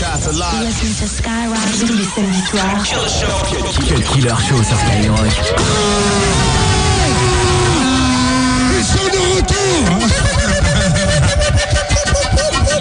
[0.00, 2.84] Listen to Skyrock tous les samedis soirs.
[3.88, 5.32] Quel killer show sur Skyrock.
[8.78, 9.84] Ils sont de retour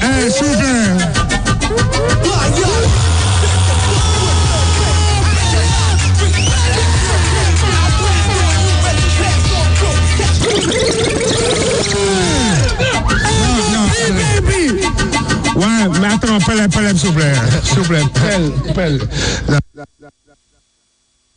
[0.04, 1.07] Eh, s'il
[16.02, 17.34] mais attends, pelle, pelle, s'il vous plaît.
[17.64, 19.00] S'il vous plaît, pelle, pelle.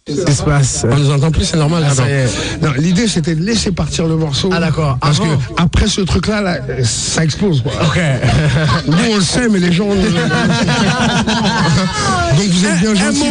[0.07, 0.87] Qu'est-ce qui se passe?
[0.91, 1.87] On nous entend plus, c'est normal.
[1.89, 1.93] Ah.
[2.63, 4.51] Non, l'idée c'était de laisser partir le morceau.
[4.53, 4.97] Ah, d'accord.
[5.01, 5.37] Parce Avant.
[5.37, 7.63] que après ce truc-là, là, ça explose.
[7.63, 7.71] Quoi.
[7.83, 8.01] Ok.
[8.89, 9.87] Nous on le sait, mais les gens.
[9.87, 9.97] Donc
[12.49, 13.31] vous êtes bien gentils.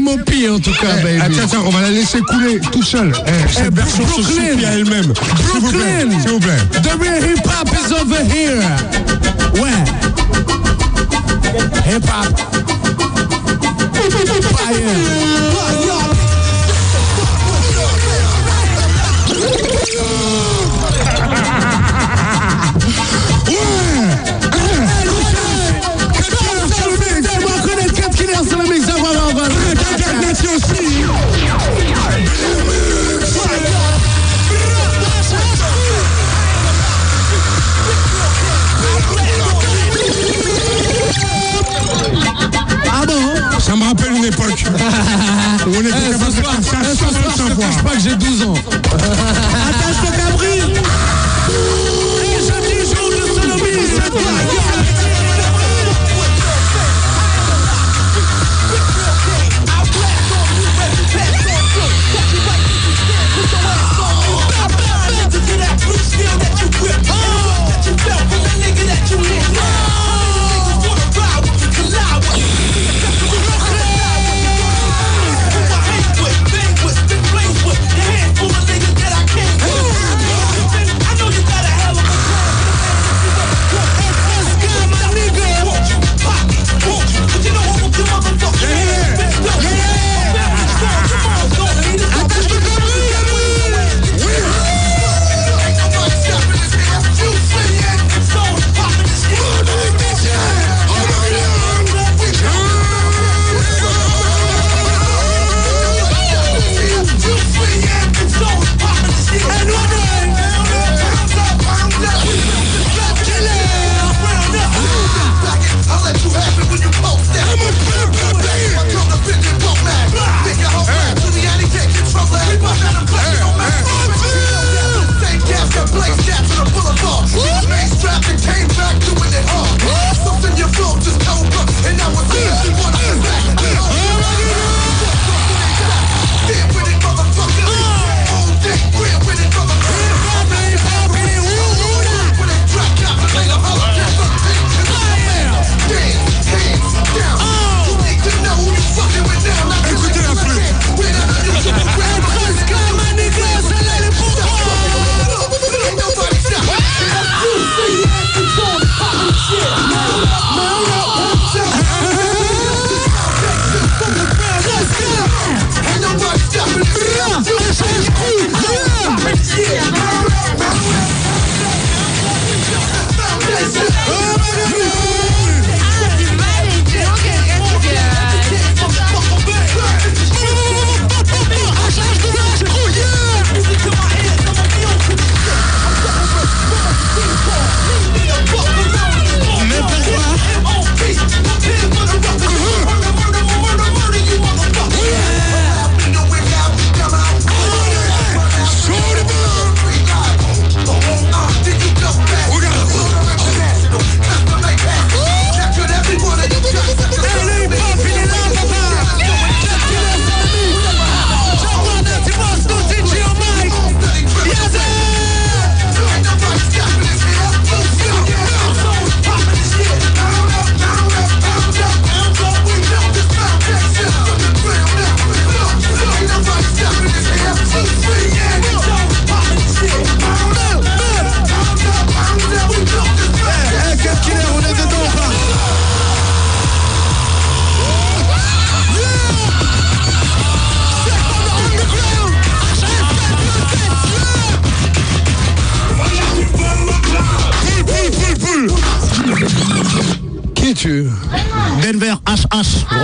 [0.00, 1.20] MOP, MOP en tout cas, Eh, baby.
[1.20, 3.12] Attends, attends, on va la laisser couler tout seul.
[3.26, 4.52] Eh, cette version se Brooklyn.
[4.52, 5.12] suffit à elle-même.
[5.52, 6.20] S'il vous plaît, Brooklyn.
[6.20, 6.58] s'il vous plaît.
[6.82, 8.62] The real hip hop is over here.
[9.62, 9.84] Ouais.
[11.84, 12.26] Hip hop.
[14.56, 15.45] Fire.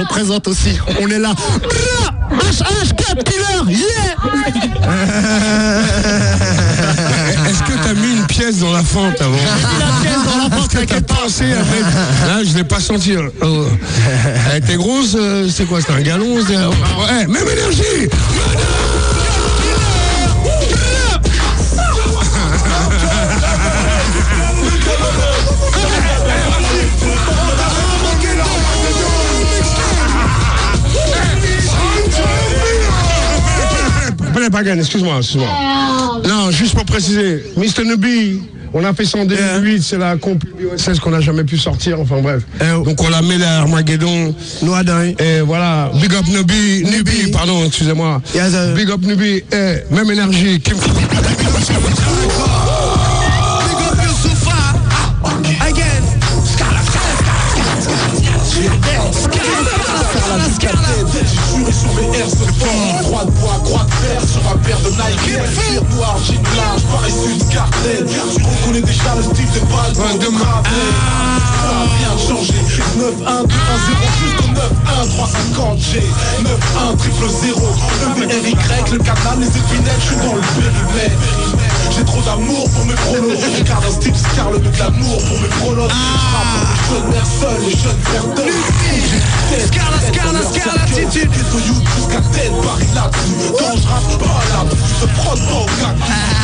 [0.03, 0.79] Représente aussi.
[1.01, 1.35] On est là.
[2.33, 4.17] HH 4 killer, yeah
[7.47, 11.59] Est-ce que t'as mis une pièce dans la fente avant Est-ce que t'as pensé à
[11.59, 11.97] mettre...
[12.27, 13.15] Là, je l'ai pas senti.
[13.43, 13.67] Oh.
[14.51, 18.09] Elle était grosse, euh, c'est quoi C'était un galon Ouais, même énergie
[34.71, 35.49] excuse-moi, excuse-moi.
[36.27, 37.85] Non, juste pour préciser, Mr.
[37.85, 38.41] Nubi,
[38.75, 42.01] on a fait ça en 2008, c'est la comp USS qu'on n'a jamais pu sortir,
[42.01, 42.43] enfin bref.
[42.85, 44.35] Donc on l'a mis à Armageddon.
[45.19, 48.23] Et voilà, Big Up Nubi, Nubi, pardon, excusez-moi.
[48.75, 50.61] Big Up Nubi, et même énergie.
[50.61, 50.77] Kim-
[64.73, 65.39] paire de Nike.
[65.55, 68.07] Cuir noir, jean blanche, par-dessus une cartelle.
[68.07, 70.73] Tu reconnais déjà le style des balles dans le gravel
[71.63, 72.55] Ça a bien changé.
[72.97, 73.51] 9 1 2 1 0
[74.21, 74.71] jusqu'au 9
[75.03, 76.03] 1 350 G
[76.43, 76.53] 9
[76.93, 77.61] 1 triple 0
[78.17, 78.57] EVRY,
[78.93, 83.39] le canal, les épinettes, je suis dans le périmètre j'ai trop d'amour pour mes pronos.
[83.57, 85.89] Je garde un style Scar, le mec d'amour pour mes pronos.
[85.89, 88.53] Je rappe pour les jeunes mères seules, les jeunes pères d'eux.
[89.67, 91.31] Scala, scala, scala, attitude.
[91.31, 93.53] Ghetto youth jusqu'à tête, Paris là-dessus.
[93.59, 95.95] Quand je rappe pas là, tu te prends pas au gars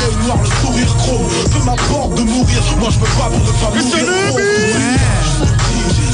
[0.01, 1.27] Le noir, le sourire chrome.
[1.53, 4.07] Peu m'importe de mourir, moi je me bats pour ne pas mourir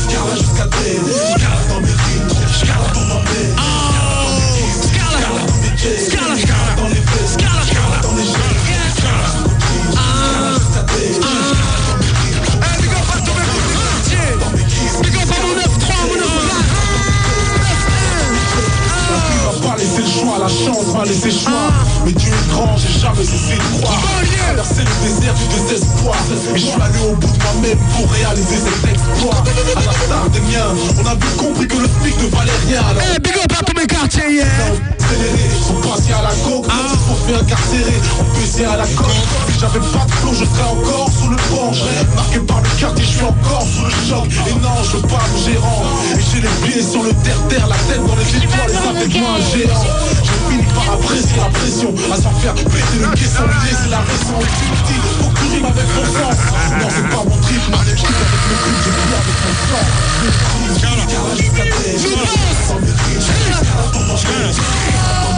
[0.05, 1.05] Scala jusqu'à tête,
[1.37, 2.29] scala dans mes rimes.
[2.55, 3.49] Scala dans ma main.
[4.83, 6.14] Scala, dans mes jets scala, scala.
[22.65, 24.01] Grand, j'ai jamais cessé de croire.
[24.47, 26.17] Traverser le désert du désespoir.
[26.55, 29.43] Et je suis allé au bout de moi-même pour réaliser cet exploit.
[29.77, 30.73] À la star des miens,
[31.03, 32.83] on a vite compris que le SMIC ne valait rien.
[33.15, 34.45] Eh, big up à tous mes quartiers, yeah.
[35.05, 39.11] accéléré, sont passés à la coque, se sont fait incarcérer, on baisait à la coque.
[39.49, 41.73] Si j'avais pas de flow, je serais encore sous le banc.
[42.15, 44.29] Marqué par le quartier, je suis encore sous le choc.
[44.49, 45.83] Et non, je mon gérant.
[46.17, 49.31] Et j'ai les pieds sur le terre-terre, la tête dans les étoiles, ça fait moi
[49.37, 50.24] un géant.
[51.37, 53.45] La pression, à s'en faire péter le caisson.
[53.45, 54.39] L'idée, c'est la raison.
[54.41, 56.39] Et tu me avec ton sens.
[56.79, 58.01] Non, pas mon trip, je avec le
[58.65, 59.87] but, je vis avec mon sang.
[62.67, 62.95] Sans mes
[63.93, 64.51] dans mon cœur.
[65.05, 65.35] Non,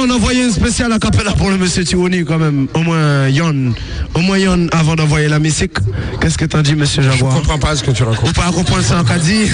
[0.00, 2.68] en envoyer une spéciale à Capella pour le monsieur Tiwoni quand même.
[2.74, 3.72] Au moins Yon.
[4.14, 5.76] Au moins Yon avant d'envoyer la musique.
[6.20, 8.30] Qu'est-ce que t'en dis, monsieur Je Jaguar comprends pas ce que tu racontes.
[8.30, 9.44] Ou pas comprendre ça qu'a dit?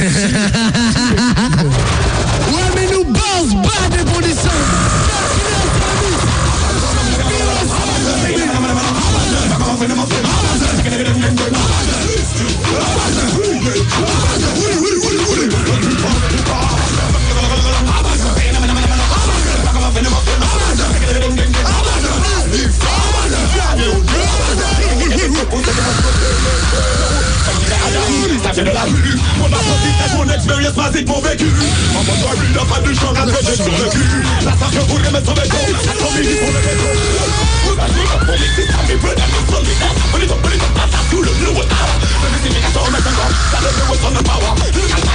[30.36, 31.50] expérience basique, mon vécu
[31.92, 34.70] Mon mode doit lui n'a pas de champ à j'ai sur le cul La salle
[34.70, 36.90] que voudrais mettre sur mes dos, la comédie pour le métro.
[37.64, 40.36] Vous avez un bon mix, c'est ça, mes peu d'amis, son leader On est en
[40.36, 41.68] police, on passe à tout le bleu et out
[42.22, 44.52] Le mystification, on met un grand, ça le bleu, on the power.
[44.60, 45.05] Le calcaga,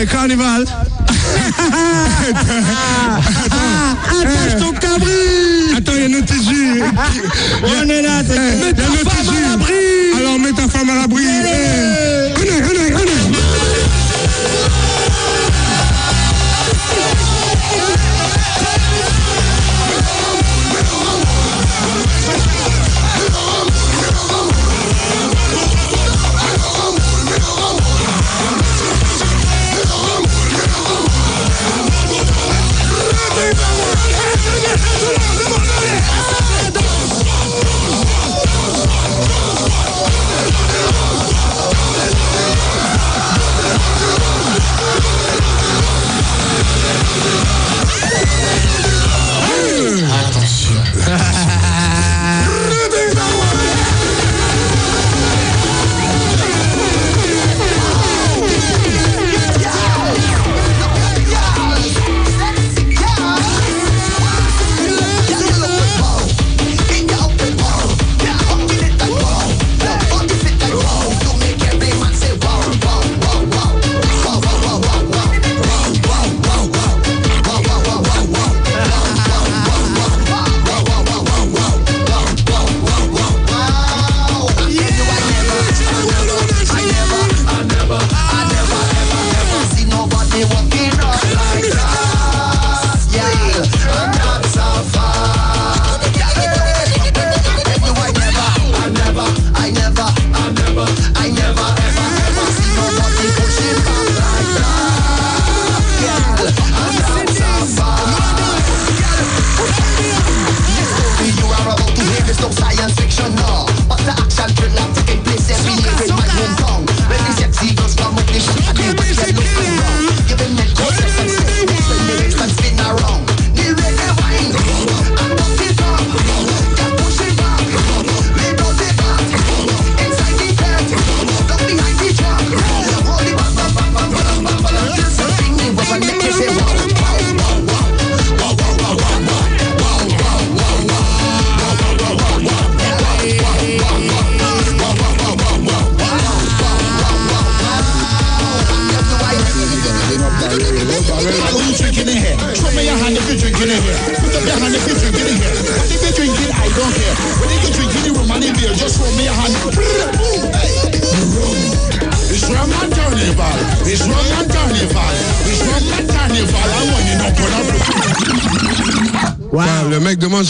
[0.00, 0.64] Ouais, carnival.
[0.66, 1.60] Ah,
[3.50, 5.10] ah, Attache ton cabri
[5.76, 6.82] Attends, il y a notre tissu.
[7.62, 9.74] On est là, c'est Mets ta femme à l'abri
[10.18, 11.26] Alors mets ta femme à l'abri.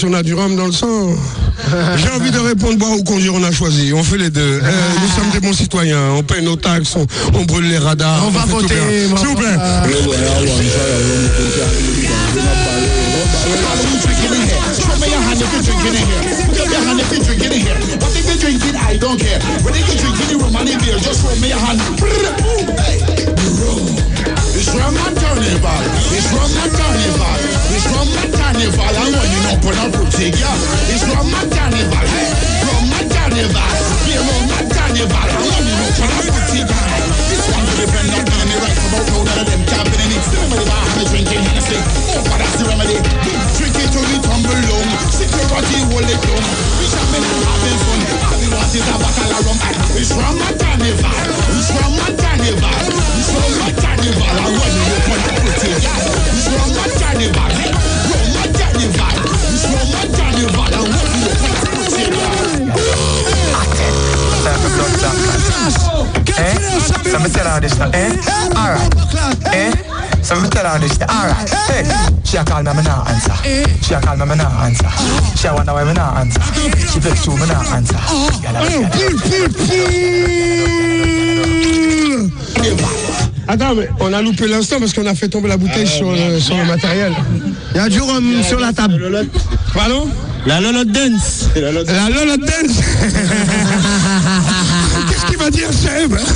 [0.04, 1.10] on a du rhum dans le sang
[1.96, 3.92] J'ai envie de répondre boire ou conduire, on a choisi.
[3.92, 4.40] On fait les deux.
[4.40, 4.70] Euh,
[5.02, 6.12] nous sommes des bons citoyens.
[6.16, 6.96] On paye nos taxes,
[7.34, 8.22] on, brûle les radars.
[8.26, 8.74] On, va voter.
[9.16, 9.56] S'il vous plaît.
[73.90, 74.86] She a call me, me not answer.
[75.36, 76.40] She a wonder why me not answer.
[76.92, 77.96] She vex too, me not answer.
[78.40, 78.60] Gyal a-
[83.48, 86.38] Attends, mais on a loupé l'instant parce qu'on a fait tomber la bouteille sur, le,
[86.38, 87.12] sur le matériel.
[87.74, 89.26] Il y a du rhum sur la table.
[89.74, 90.08] Pardon?
[90.46, 91.48] La Lolo Dance.
[91.56, 92.76] La Lola Dance
[95.08, 96.16] Qu'est-ce qu'il va dire, Seb?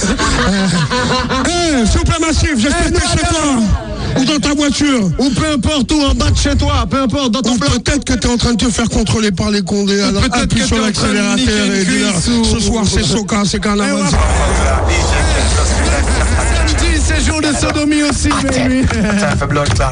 [1.46, 3.58] Eh, souple massif, j'espère que chez toi
[4.18, 5.10] ou dans ta voiture.
[5.18, 8.14] Ou peu importe où, en bas de chez toi, peu importe, dans ton peut-être que
[8.14, 10.00] tu es en train de te faire contrôler par les condés.
[10.02, 14.02] Alors peut-être appuie que sur l'accélérateur et ou- ce soir c'est Soca, c'est carnaval.
[16.56, 18.86] Samedi, c'est jour de sodomie aussi, baby.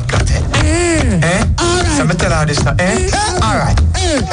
[0.08, 0.44] Clotting.
[1.22, 1.44] Eh?
[1.96, 3.10] So me tell her this now, eh?
[3.42, 3.78] Alright.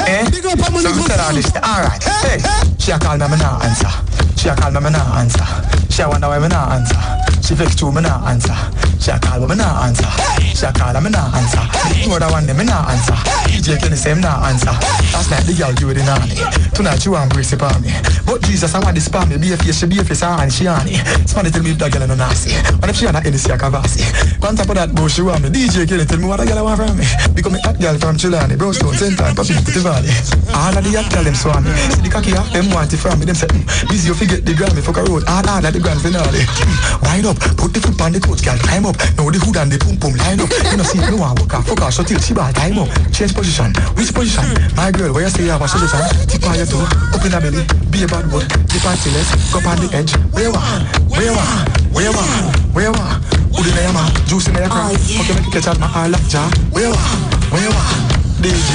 [0.06, 0.24] Eh?
[0.24, 2.02] So me tell her this now, alright.
[2.24, 2.38] Hey,
[2.78, 3.88] she a call me, me not answer.
[4.36, 5.44] She a call me, me not answer.
[5.90, 6.96] She a wonder why me not answer.
[7.42, 8.54] She vex too, me not answer.
[9.00, 10.06] She a call, but me not answer.
[10.54, 11.64] She a call, and me not answer.
[12.06, 13.16] No other one, them me not answer.
[13.48, 14.70] DJ Kenny say me not answer.
[15.12, 16.36] Last night the girl do it in honey.
[16.76, 17.90] Tonight she want brace it on me.
[18.24, 19.38] But Jesus, I want this palm me.
[19.38, 21.00] Be a face, she be a face, and she on it.
[21.26, 22.54] Somebody tell me if that girl no nasty.
[22.78, 24.04] What if she on a Hennessy, a Cavassi?
[24.44, 25.48] On top of that, bro, she want me.
[25.50, 27.04] DJ Kenny tell me what a girl want from me.
[27.34, 29.16] Become a hot girl from Chilani, Brownstone, St.
[29.16, 30.12] Time, Papi, Putty Valley.
[30.54, 31.72] All of the hot girl them swan me.
[31.96, 33.24] See the cocky off, them want it from me.
[33.26, 35.24] Them say, mm, busy you forget the Grammy, fuck a road.
[35.24, 36.44] Hard at the grand finale.
[36.44, 37.38] Mm, Wind up.
[37.54, 38.98] Put the foot on the toes, girl, climb up.
[39.14, 40.50] Now the hood and the pum pum line up.
[40.50, 42.90] You know see, no one work out, fuck out, so till she ball time up.
[43.14, 44.44] Change position, which position?
[44.74, 46.02] My girl, where you say you have a solution?
[46.26, 46.82] Tip on your toe,
[47.14, 48.42] open a belly, be a bad boy.
[48.66, 50.12] Dip on till less, cup on the edge.
[50.34, 53.92] Where you want, where you want, where you want, where you want Hood in your
[53.92, 56.48] mouth, juice in your crown Fuck you make you catch out my eye like jaw
[56.70, 58.72] Where you want, where you want DJ,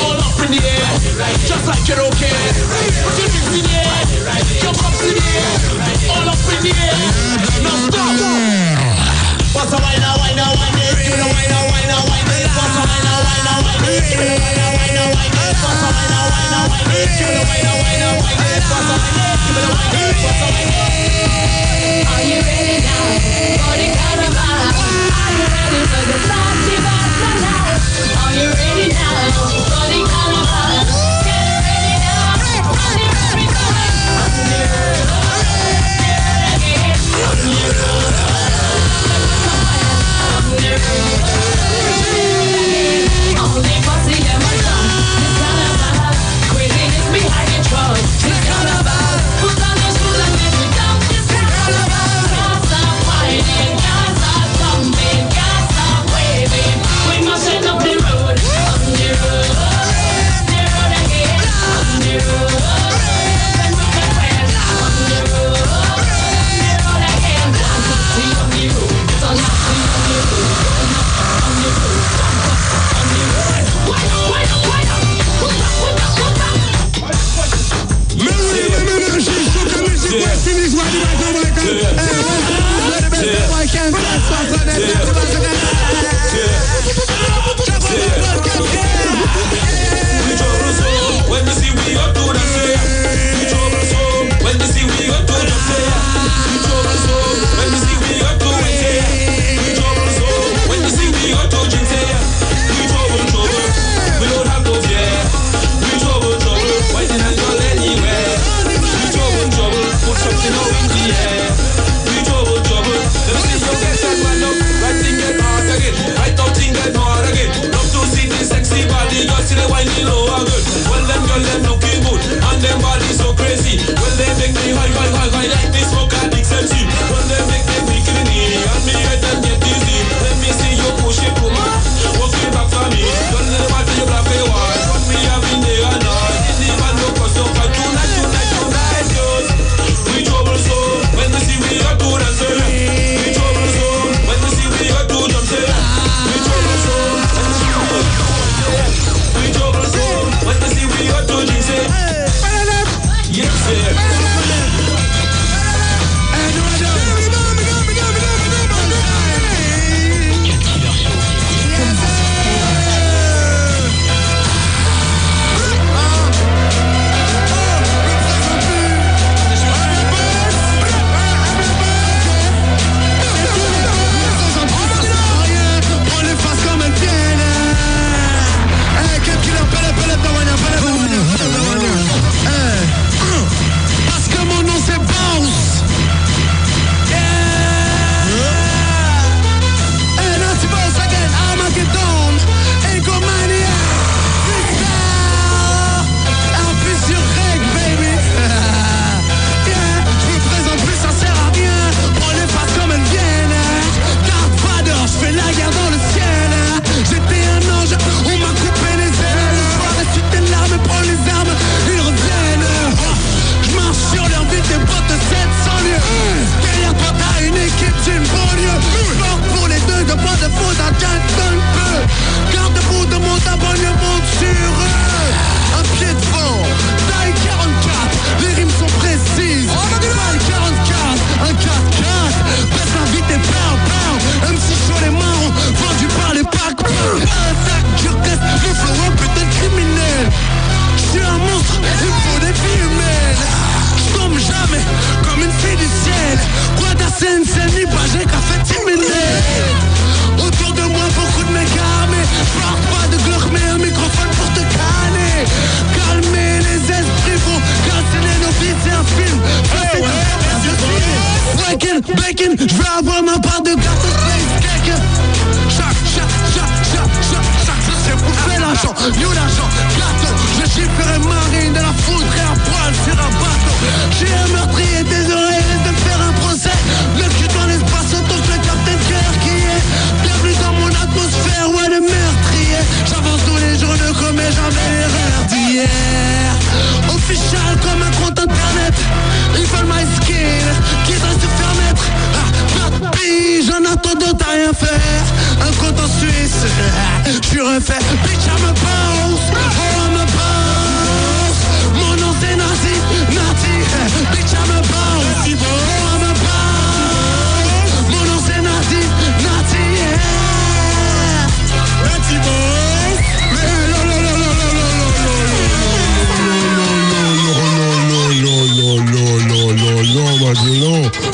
[0.00, 0.86] all up in the air,
[1.46, 2.52] just like you don't care.
[3.16, 4.06] Drinks in the air,
[4.62, 5.50] jump up in the air,
[6.14, 6.94] all up in the air.
[7.64, 8.65] Now stop.
[9.56, 9.64] Are
[22.24, 23.04] you ready now
[23.62, 23.88] for the
[25.54, 27.80] ready for the party tonight?
[28.22, 29.95] Are you ready now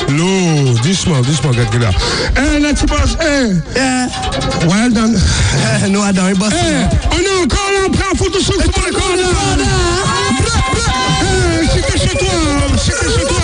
[0.08, 2.00] L'eau, doucement, doucement, calculateur.
[2.36, 3.54] Eh, là, tu passes, eh.
[4.66, 5.16] Well done.
[5.84, 6.52] Eh, no, I don't, boss.
[6.52, 9.26] Eh, on est encore là, on prend un photo sur le corner.
[11.22, 12.28] Eh, c'est que chez toi,
[12.76, 13.41] c'est que chez toi.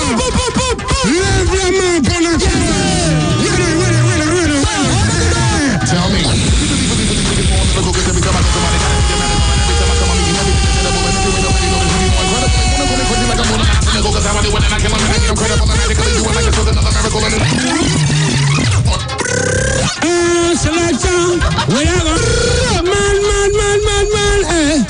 [20.04, 21.40] Eh, selection,
[21.72, 24.84] we have a man, man, man, man, man, eh.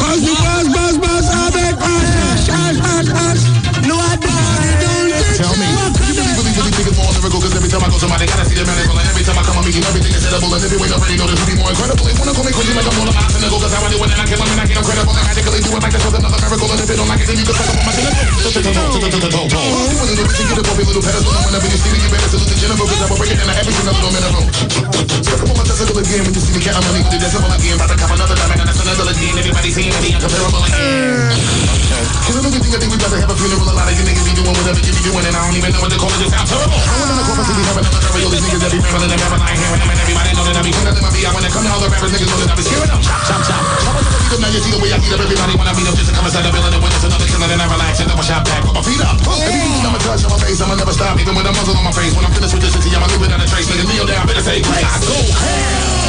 [0.00, 3.42] Cause the boss, boss, boss, avec Ash, Ash, Ash, Ash.
[3.86, 5.68] No, I don't, Tell me.
[6.08, 8.44] You really, really, really think it's more lyrical Cause every time I go somebody gotta
[8.46, 8.97] see the miracle
[9.78, 12.02] I I'm everything is edible And every way already know this will be more incredible
[12.02, 14.10] They wanna call me crazy like I'm all about cynical Cause how I do it
[14.10, 16.14] and I kill them and I get incredible And magically do it like this was
[16.18, 17.92] another miracle And if they don't like it then you can suck up on my
[17.94, 21.84] cynical You a little bitch, you get little pedestal And whenever you mm.
[21.86, 23.74] see me you better salute the general Cause I will break it down to every
[23.78, 24.44] single little mineral
[25.22, 27.78] Suck up on my testicle again when you see me counting money The decimal again,
[27.78, 31.57] about to cop another diamond And that's another again Everybody seeing me incomparable again
[31.98, 33.94] Cause I really think I think we about to have a funeral A lot of
[33.98, 35.98] you niggas be doing whatever you be doing And I don't even know what to
[35.98, 38.32] call it, just sound terrible I went in the corporate city having another carry All
[38.32, 40.56] these niggas that be rambling and rambling I ain't hearing them And everybody know that
[40.58, 42.30] I be putting them I be out when they come to all the rappers Niggas
[42.30, 45.00] know that I be scaring them Chop, chop, chop now you see the way I
[45.02, 47.26] heat up Everybody I beat up just to come inside the building And it's another
[47.26, 50.22] killer then I relax And I shot back, put my feet up Everything I'ma touch
[50.22, 52.32] on my face I'ma never stop Even with a muzzle on my face When I'm
[52.36, 54.44] finished with this city I'ma leave it on a trace Nigga kneel down, I better
[54.44, 56.07] say I go I'm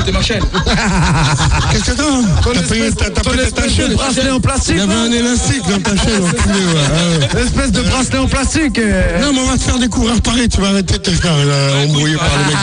[0.00, 0.42] Côté ma chaîne.
[1.70, 4.74] Qu'est-ce que t'as T'as pété ta chaîne bracelet en plastique.
[4.76, 6.80] Il y avait un élastique dans ta chaîne, enculé, ouais.
[6.88, 7.42] Ah ouais.
[7.42, 8.78] Espèce de bracelet en plastique.
[8.78, 9.20] euh.
[9.20, 11.32] Non, mais on va te faire des coureurs pareils, tu vas arrêter de te faire
[11.34, 12.56] euh, embrouiller par les mecs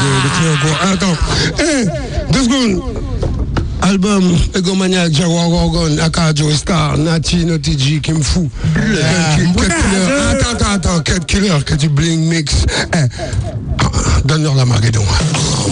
[0.63, 0.93] de.
[0.93, 1.17] Attends,
[1.59, 1.85] hé,
[2.31, 2.81] deux secondes.
[3.83, 7.45] Album Egomaniac, Jaguar Gorgon, Aka Joe Star, Nati,
[8.01, 8.49] qui me fout.
[8.73, 8.81] Cut
[9.37, 9.69] Killer.
[10.31, 12.65] Attends, attends, attends, Cut Killer, que tu bling mix.
[12.95, 13.85] Eh, ah,
[14.25, 15.05] Donne-leur la Marguedon.
[15.05, 15.69] Oh,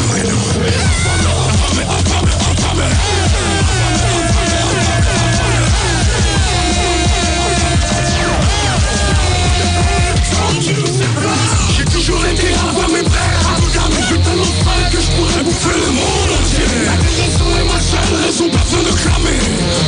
[11.76, 13.40] J'ai toujours été avant mes frères.
[13.66, 16.66] Regarde mes putains de frères que je pourrais bouffer le monde entier.
[16.86, 19.40] La raison est ma seule raison, pas besoin de clamer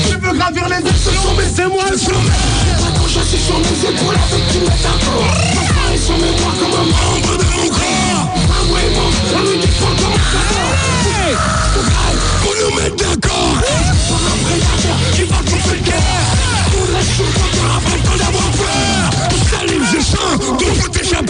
[0.10, 2.39] Je veux gravir les échelons, mais c'est moi le sommet
[2.95, 5.34] Quand j'assis sur mes épaules avec du métaphore
[5.76, 8.28] Ma est sur mes bras comme un membre de mon corps.
[8.50, 10.58] Ah ouais, mon, la nuit du fond comme un corps
[12.47, 13.62] pour nous mettre d'accord
[14.07, 14.38] Pour un
[15.13, 15.91] qui va couper le
[16.71, 19.10] Pour les sous-compteurs après tant d'avoir peur
[19.51, 21.21] Salim, j'ai faim, donc faut déjà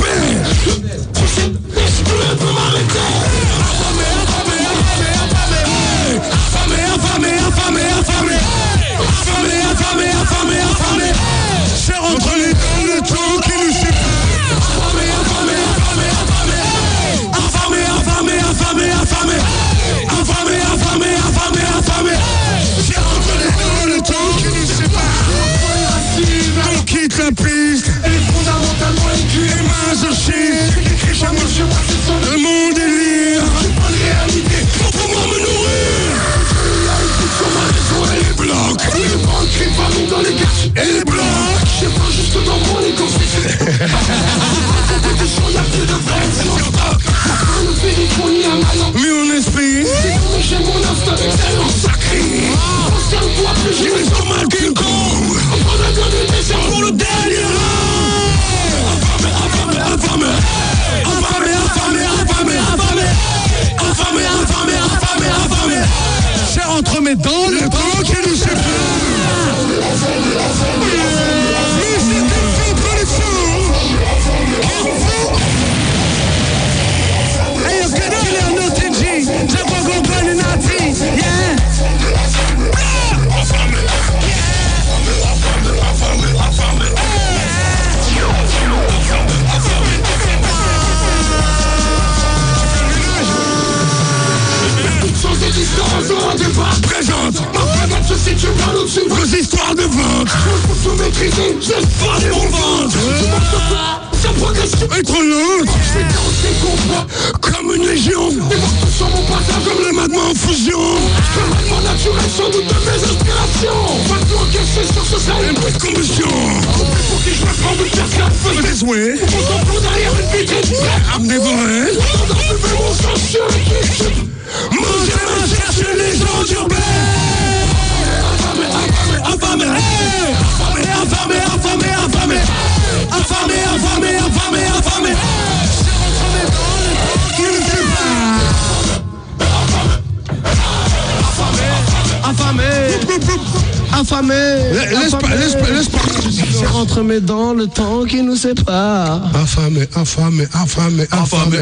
[144.10, 144.34] Affamé.
[144.34, 146.00] Laisse pas, laisse pas, laisse pas.
[146.32, 149.22] C'est entre mes dents le temps qui nous sépare.
[149.36, 151.58] Affamé, affamé, affamé, affamé,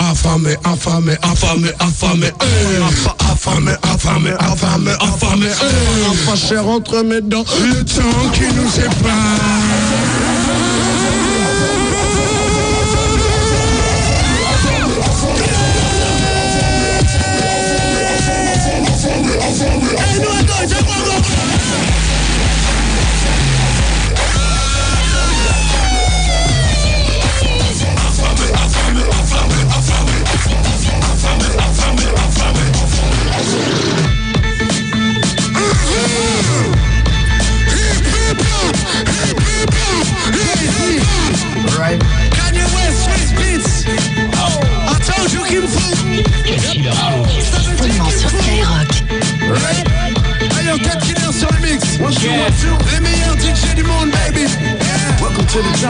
[0.00, 2.28] affamé, affamé, affamé, affamé,
[3.30, 5.46] affamé, affamé, affamé, affamé,
[6.36, 7.44] cher entre mes dents.
[7.60, 10.11] le temps qui nous sépare.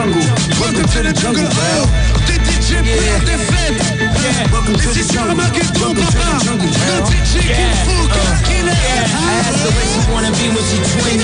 [0.03, 0.21] Jungle.
[0.59, 1.47] Welcome to the jungle.
[1.47, 1.87] Oh,
[2.27, 4.51] des DJ pour des fêtes.
[4.51, 5.03] Welcome to Et si uh.
[5.03, 5.29] the c'est jungle.
[5.31, 6.67] remarqué ton Welcome to papa, the jungle.
[6.67, 8.73] le DJ Kim Fu, Cat Killer.
[8.73, 11.23] I asked her where she wanna be when she 25.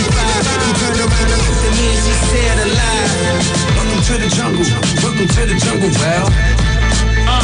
[0.63, 3.11] She turned around and looked at me and she said alive.
[3.75, 4.67] Welcome to the jungle.
[5.03, 6.27] Welcome to the jungle, well.
[7.27, 7.43] Uh.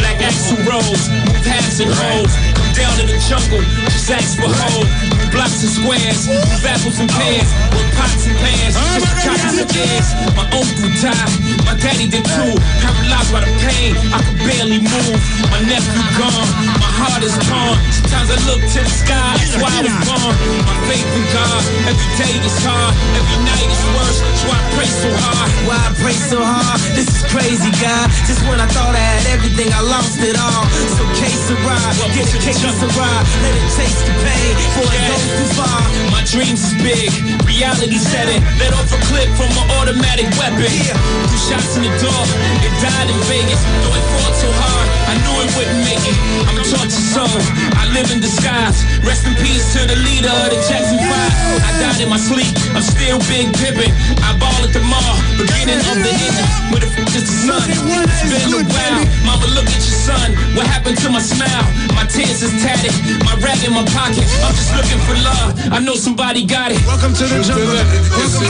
[0.00, 2.32] Black axle rolls, move halves and holes.
[2.56, 3.60] Come down to the jungle,
[3.92, 4.88] just ask for hope.
[5.32, 7.50] Blocks and squares, move apples and pears.
[7.70, 10.08] With pots and pans, just copies and dares.
[10.34, 11.32] My uncle died,
[11.64, 12.54] my daddy did too.
[12.82, 15.20] Paralyzed by the pain, I could barely move.
[15.54, 16.50] My nephew gone,
[16.82, 17.76] my heart is torn.
[17.96, 20.34] Sometimes I look to the sky, that's why I was born.
[20.68, 24.18] My faith in God, every day is hard, every night is worse.
[24.20, 25.48] That's why I pray so hard.
[25.64, 26.78] Why I pray so hard?
[26.92, 28.06] This is crazy, God.
[28.28, 30.64] Just when I thought I had everything, I lost it all.
[30.96, 33.24] So case a ride, get a case a ride.
[33.40, 35.80] Let it taste the pain before it goes too far.
[36.12, 37.08] My dreams is big,
[37.48, 38.40] reality set it.
[38.60, 40.68] Let off a clip from an automatic weapon.
[40.68, 42.22] Two shots in the door,
[42.60, 43.62] it died in Vegas.
[43.86, 46.18] Though it fought so hard, I knew it wouldn't make it.
[46.50, 47.40] I'm a tortured soul,
[47.78, 48.82] I live in disguise.
[49.06, 51.06] Rest in peace to the leader of the Jackson 5.
[51.06, 53.92] I died in my sleep, I'm still big pimping.
[54.22, 56.36] I ball at the mall, beginning of the end.
[56.70, 57.70] Where the f is the sun?
[57.70, 59.06] It's been a while.
[59.24, 60.34] Mama, look at your son.
[60.56, 61.64] What happened to my smile?
[61.94, 64.26] My tears is tatted, my rag in my pocket.
[64.42, 65.54] I'm just looking for love.
[65.70, 66.82] I know somebody got it.
[66.86, 67.70] Welcome to the jungle.
[67.70, 68.46] Welcome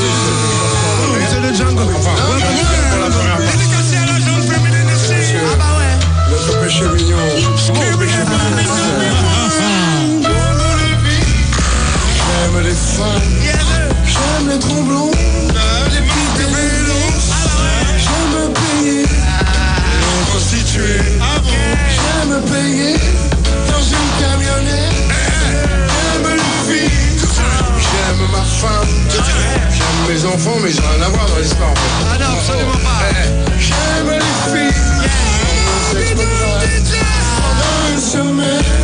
[1.29, 2.40] to the jungle.
[6.71, 6.95] J'aime
[12.63, 13.29] les femmes.
[14.07, 15.11] J'aime les tromblons.
[15.11, 16.45] Les pistes de.
[17.99, 19.03] J'aime payer.
[19.03, 21.03] Les prostituées.
[21.91, 22.95] J'aime payer.
[23.67, 24.95] Dans une camionnette.
[25.91, 26.95] J'aime les filles.
[27.79, 28.93] J'aime ma femme.
[29.11, 31.75] J'aime mes enfants, mais j'ai rien à voir dans l'histoire.
[32.13, 32.39] Ah non,
[35.93, 36.21] six.
[38.15, 38.80] I'm not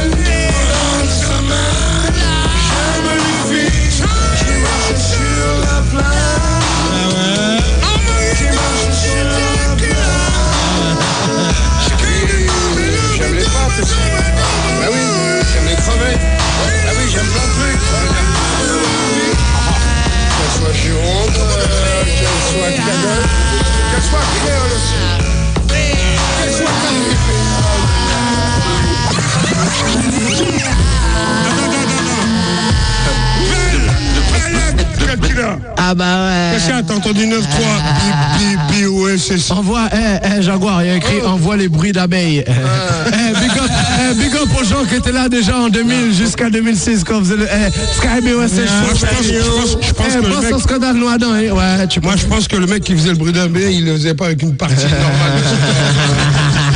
[35.97, 36.59] bah ouais.
[36.59, 37.43] Cachat, t'as entendu 9-3.
[38.71, 39.51] B-O-S-S.
[39.51, 41.29] Envoie, eh, eh, Jaguar, il y a écrit oh.
[41.29, 42.45] envoie les bruits d'abeilles.
[42.47, 42.53] Euh.
[43.07, 46.15] Eh, eh, big up, eh, big up aux gens qui étaient là déjà en 2000
[46.15, 47.47] jusqu'à 2006 quand faisait le.
[47.47, 48.61] Eh, Sky BOSS.
[49.83, 50.55] Je pense que.
[50.55, 51.51] Au scandale noir eh.
[51.51, 53.93] Ouais, tu Moi, je pense que le mec qui faisait le bruit d'abeille, il le
[53.95, 55.43] faisait pas avec une partie normale.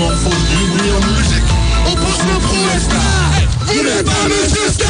[0.00, 1.44] m'en faut du en musique.
[1.86, 2.88] On pousse nos prouesses,
[3.66, 4.88] vous n'êtes pas Monsieur Star.